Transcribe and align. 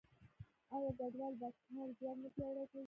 آیا 0.73 0.91
کډوال 0.97 1.33
د 1.41 1.43
کار 1.71 1.89
ځواک 1.97 2.17
نه 2.23 2.29
پیاوړی 2.35 2.65
کوي؟ 2.71 2.79